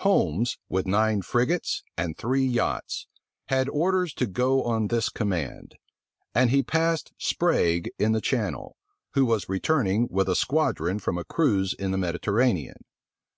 Holmes, 0.00 0.58
with 0.68 0.86
nine 0.86 1.22
frigates 1.22 1.82
and 1.96 2.14
three 2.14 2.44
yachts, 2.44 3.06
had 3.46 3.66
orders 3.70 4.12
to 4.12 4.26
go 4.26 4.62
on 4.62 4.88
this 4.88 5.08
command; 5.08 5.76
and 6.34 6.50
he 6.50 6.62
passed 6.62 7.14
Sprague 7.16 7.90
in 7.98 8.12
the 8.12 8.20
Channel, 8.20 8.76
who 9.14 9.24
was 9.24 9.48
returning 9.48 10.06
with 10.10 10.28
a 10.28 10.36
squadron 10.36 10.98
from 10.98 11.16
a 11.16 11.24
cruize 11.24 11.72
in 11.72 11.92
the 11.92 11.96
Mediterranean. 11.96 12.84